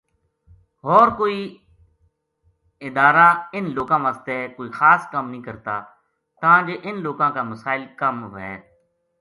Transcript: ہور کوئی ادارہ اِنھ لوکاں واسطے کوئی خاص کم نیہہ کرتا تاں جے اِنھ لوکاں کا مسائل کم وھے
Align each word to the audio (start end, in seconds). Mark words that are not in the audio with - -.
ہور 0.83 1.07
کوئی 1.19 1.39
ادارہ 2.87 3.27
اِنھ 3.55 3.69
لوکاں 3.75 3.99
واسطے 4.05 4.37
کوئی 4.55 4.69
خاص 4.79 5.01
کم 5.11 5.25
نیہہ 5.33 5.45
کرتا 5.47 5.73
تاں 6.41 6.59
جے 6.67 6.75
اِنھ 6.85 6.99
لوکاں 7.05 7.29
کا 7.35 7.41
مسائل 7.51 7.83
کم 8.01 8.15
وھے 8.33 8.53